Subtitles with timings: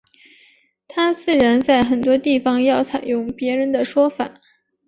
[0.87, 4.41] 他自然在很多地方要采用别人的说法。